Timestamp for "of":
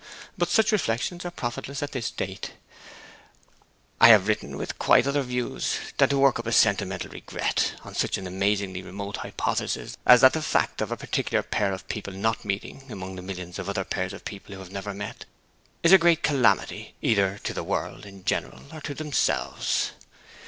10.81-10.91, 11.71-11.87, 13.59-13.69, 14.11-14.25